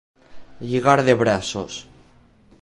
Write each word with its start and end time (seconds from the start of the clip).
Lligar 0.69 0.95
de 1.09 1.15
braços. 1.19 1.77